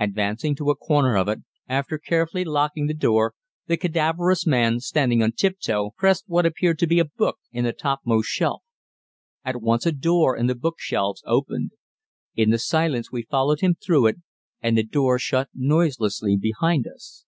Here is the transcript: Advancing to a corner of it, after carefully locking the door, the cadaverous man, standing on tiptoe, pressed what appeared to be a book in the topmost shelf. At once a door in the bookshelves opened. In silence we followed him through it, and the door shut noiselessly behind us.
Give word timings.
Advancing 0.00 0.56
to 0.56 0.70
a 0.70 0.74
corner 0.76 1.16
of 1.16 1.28
it, 1.28 1.38
after 1.68 1.98
carefully 1.98 2.44
locking 2.44 2.88
the 2.88 2.92
door, 2.94 3.34
the 3.68 3.76
cadaverous 3.76 4.44
man, 4.44 4.80
standing 4.80 5.22
on 5.22 5.30
tiptoe, 5.30 5.92
pressed 5.96 6.24
what 6.26 6.44
appeared 6.44 6.80
to 6.80 6.86
be 6.88 6.98
a 6.98 7.04
book 7.04 7.38
in 7.52 7.62
the 7.62 7.72
topmost 7.72 8.28
shelf. 8.28 8.64
At 9.44 9.62
once 9.62 9.86
a 9.86 9.92
door 9.92 10.36
in 10.36 10.48
the 10.48 10.56
bookshelves 10.56 11.22
opened. 11.24 11.74
In 12.34 12.58
silence 12.58 13.12
we 13.12 13.22
followed 13.22 13.60
him 13.60 13.76
through 13.80 14.06
it, 14.08 14.16
and 14.60 14.76
the 14.76 14.82
door 14.82 15.16
shut 15.16 15.48
noiselessly 15.54 16.36
behind 16.38 16.88
us. 16.88 17.24